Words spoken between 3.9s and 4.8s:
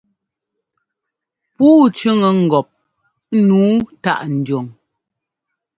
táʼ ndiɔn.